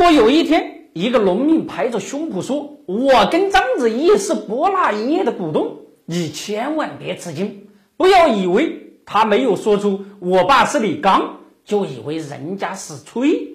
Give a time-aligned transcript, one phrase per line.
[0.00, 5.76] 果有一天一个农民拍着胸脯说：“我跟章子怡是博纳影业的股东”，
[6.06, 7.68] 你千万别吃惊，
[7.98, 13.46] 不要以为他没有说出“我爸是李刚”，就以为人家是吹。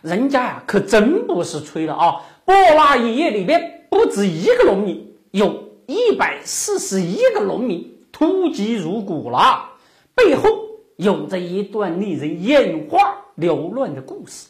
[0.00, 2.22] 人家呀，可真不是吹的啊！
[2.46, 9.72] 博纳影业里面不止一个农民，有一百四十一个农民突击入股了，
[10.14, 10.48] 背后
[10.96, 14.46] 有着一段令人眼花缭乱的故事。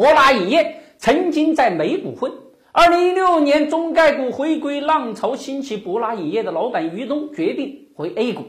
[0.00, 2.32] 博纳影业曾经在美股混，
[2.72, 8.44] 二零一六年中概股回归浪潮兴起，博纳影业的老板于东决定回 A 股，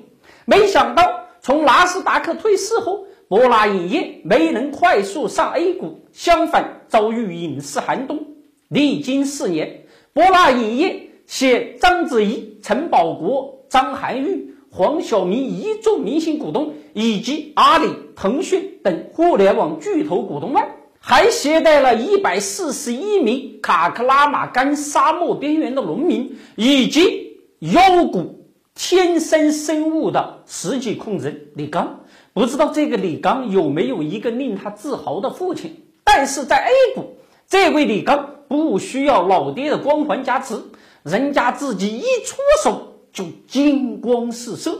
[0.45, 1.03] 没想到
[1.41, 3.05] 从纳斯达克退市后。
[3.27, 8.27] 博纳影业没能快速上 A 股，相反遭遇影视寒冬。
[8.69, 20.69] 历经四年，博纳影业携章子怡、陈宝国、张涵予、黄晓明一众明星股东，以及阿里、腾讯等互联网巨头股东外，
[21.03, 32.01] 还携带了一百四十一名卡克拉玛干沙漠边缘的农民，以及妖股天生生物的实际控制人李刚。
[32.33, 35.83] 不知道这个李刚有没有一个令他自豪的父亲？
[36.03, 37.17] 但是在 A 股，
[37.49, 40.61] 这位李刚不需要老爹的光环加持，
[41.01, 44.77] 人家自己一出手就金光四射。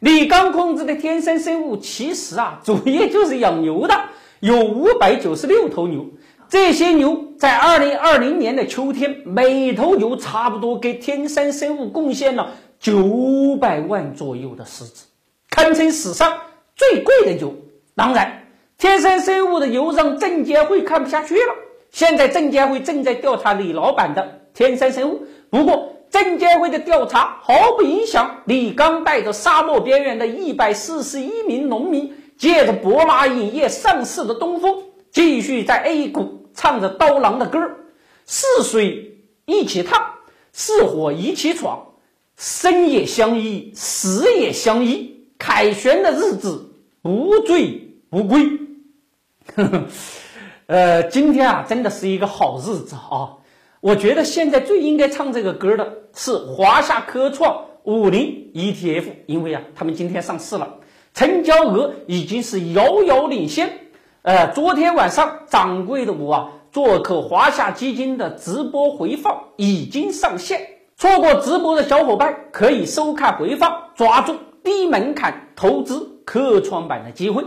[0.00, 4.00] 李刚控制的天生生物其实啊，主业就是养牛的，
[4.42, 6.04] 有五百九十六头牛。
[6.48, 15.04] 这些牛在二零二零年的秋天，每头牛差不多给天山生物贡献了九百万左右的市值，
[15.48, 16.40] 堪称史上。
[16.74, 17.54] 最贵的牛，
[17.94, 18.46] 当然，
[18.78, 21.54] 天山生物的牛让证监会看不下去了。
[21.92, 32.12] 现在证监会正在调查李老板的天山生物，不过证监会的调查毫不影响李刚带着沙漠边缘的一百四十一名农民，
[32.42, 37.76] 借着博拉影业上市的东风，继续在 A 股唱着刀郎的歌儿：
[38.26, 40.14] 似水一起烫，
[40.52, 41.92] 似火一起闯，
[42.36, 45.28] 生也相依，死也相依。
[45.38, 48.44] 凯旋的日子不醉不归，
[49.54, 49.84] 呵 呵
[50.66, 53.38] 呃，今天啊，真的是一个好日子啊！
[53.80, 60.78] 我觉得现在最应该唱这个歌的是华夏科创五零 ETF，因为啊，他们今天上市了，
[61.14, 63.78] 成交额已经是遥遥领先。
[64.22, 70.60] 呃，昨天晚上掌柜的我啊，做客华夏基金的直播回放已经上线，
[70.96, 74.36] 错过直播的小伙伴可以收看回放，抓住。
[74.64, 77.44] 低门槛投资科创板的机会。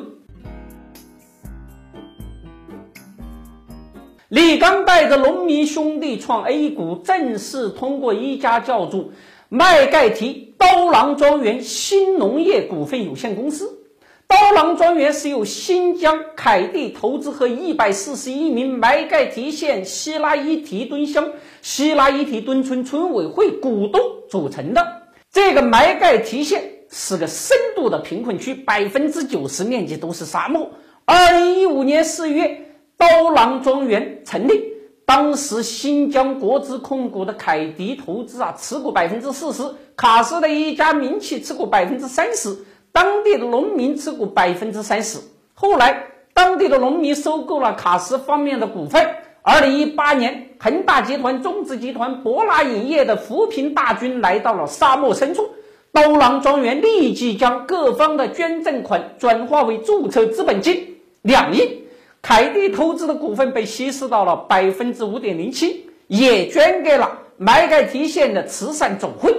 [4.27, 9.11] 李刚带着农民兄弟创 A 股，正式通过一家叫做
[9.49, 13.79] 麦盖提刀郎庄园新农业股份有限公司。
[14.27, 25.03] 刀郎庄园是由新疆凯地投资和一百四十一名麦盖提县希拉伊提墩乡希拉伊提墩村村委会股东组成的。
[25.31, 26.71] 这个麦盖提县。
[26.87, 30.69] 是个深度的贫困区，百分之九十面积都是沙漠。
[31.03, 32.61] 二零一五年四月，
[32.95, 34.63] 刀郎庄园成立，
[35.05, 39.63] 当时新疆国资控股的凯迪投资啊持股百分之四十，
[39.95, 42.57] 卡斯的一家民企持股百分之三十，
[42.91, 45.19] 当地的农民持股百分之三十。
[45.53, 49.07] 后来，当地的农民收购了卡斯方面的股份。
[49.41, 55.47] 二零一八年，恒大集团、中资集团、博纳影业的扶贫大军来到了沙漠深处。
[55.91, 61.83] 刀郎庄园立即将各方的捐赠款转化为注册资本金两亿，
[62.25, 69.31] 凯地投资的股份被稀释到了百分之五点零七，也捐给了麦盖提县的慈善总会。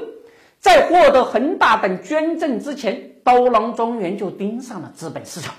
[0.61, 5.53] 在获得恒大等捐赠之前，刀郎庄园就盯上了资本市场。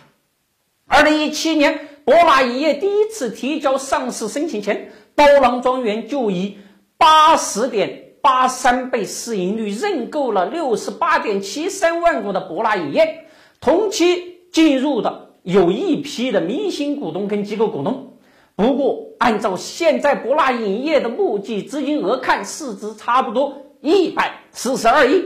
[0.88, 6.58] 二零一七年，博纳影业第一次提交上市申请前，刀郎庄园就以
[6.98, 8.06] 八十点。
[8.22, 13.26] 八三倍市盈率认购了六十八点七三万股的博纳影业，
[13.62, 18.18] 同期进入的有一批的明星股东跟机构股东。
[18.58, 25.24] 不过，按照现在博纳影业的募集资金额看，市值差不多一百四十二亿，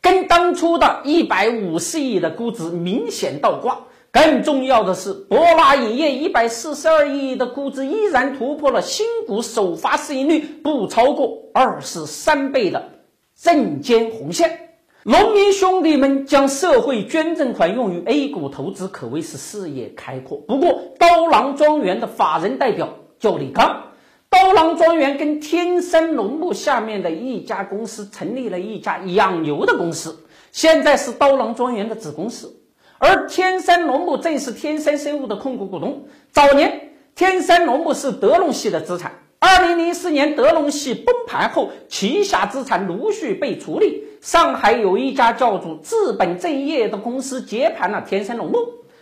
[0.00, 3.82] 跟当初的一百五十亿的估值明显倒挂。
[4.10, 12.90] 更重要的是，博纳影业一百四十二亿的估值依然突破了新股首发市盈率不超过二十三倍的
[13.40, 14.69] 证监红线。
[15.04, 20.36] 农民兄弟们将社会捐赠款用于 A 股投资，可谓是视野开阔。
[20.36, 23.92] 不过，刀郎庄园的法人代表叫李刚，
[24.28, 32.60] 刀郎庄园跟天山农牧下面的一家公司成立了一家养牛的公司，现在是刀郎庄园的子公司。
[32.98, 36.08] 而天山农牧正是天山生物的控股股东。
[36.30, 39.19] 早年，天山农牧是德隆系的资产。
[39.50, 44.04] 二零零四年德隆系崩盘后，旗下资产陆续被处理。
[44.20, 48.58] 上海有一家叫做资本正业的公司接盘了天山农牧，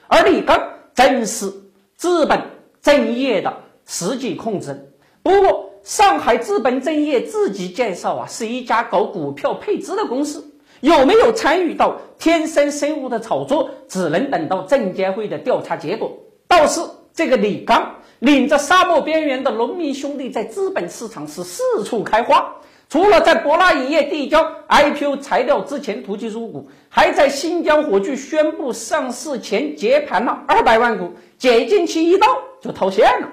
[0.07, 1.53] 而李刚正是
[1.97, 2.41] 资本
[2.81, 4.93] 正业的实际控制人。
[5.23, 16.21] 不过，上海资本正业自己介绍啊，是一家搞股票配资的公司，有没有参与到天山生物的炒作，只能等到证监会的调查结果。
[16.47, 16.81] 倒是
[17.13, 22.57] 这个李刚领着沙漠边缘的农民兄弟，在资本市场是四处开花。
[22.89, 32.27] 除了在博拉影业递交 IPO 材料之前突击入股，还在新疆火炬宣布上市前接盘了二百万股，解禁期一到
[32.63, 33.29] 就套现了。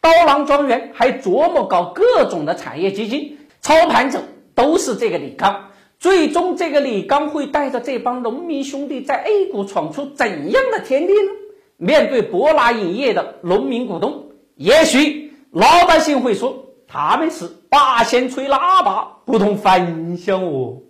[0.00, 4.22] 刀郎庄园还琢磨搞各种的产业基金，操盘者
[4.54, 5.70] 都是这个李刚。
[5.98, 11.30] 最终，这个李刚会带着这帮农民兄弟在 A 股闯出怎样的天地呢？
[11.76, 16.62] 面对博拉影业的农民股东，也许老百姓会说。
[16.88, 20.82] 他们是八仙吹喇叭，不同凡响哦。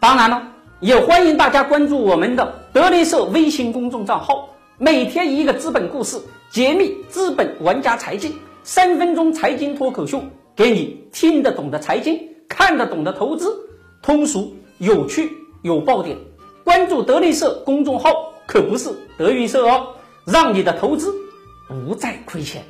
[0.00, 0.48] 当然了，
[0.80, 4.48] 也欢迎大家关注我们的德林社微信公众账号，
[4.78, 6.18] 每天一个资本故事，
[6.50, 10.22] 揭秘资本玩家财经，三分钟财经脱口秀，
[10.56, 13.54] 给你听得懂的财经，看得懂的投资，
[14.00, 15.30] 通俗有趣
[15.60, 16.16] 有爆点。
[16.64, 18.10] 关注德林社公众号
[18.46, 18.88] 可不是
[19.18, 19.88] 德云社哦，
[20.24, 21.12] 让你的投资
[21.66, 22.64] 不再亏钱。